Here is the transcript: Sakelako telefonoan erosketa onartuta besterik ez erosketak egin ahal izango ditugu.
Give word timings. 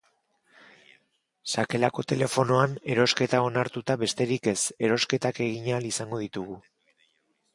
Sakelako 1.55 2.05
telefonoan 2.11 2.73
erosketa 2.95 3.43
onartuta 3.49 3.99
besterik 4.05 4.51
ez 4.55 4.59
erosketak 4.89 5.43
egin 5.49 5.71
ahal 5.75 5.89
izango 5.93 6.23
ditugu. 6.25 6.59